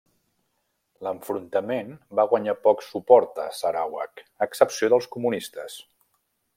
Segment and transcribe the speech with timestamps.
[1.07, 1.91] L'enfrontament
[2.21, 5.81] va guanyar poc suport a Sarawak excepció dels comunistes.